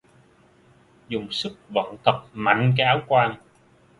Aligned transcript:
Dùng 1.07 1.31
sức 1.31 1.57
vận 1.69 1.95
thật 2.05 2.19
mạnh 2.33 2.73
cái 2.77 2.87
áo 2.87 3.01
quan 3.07 3.35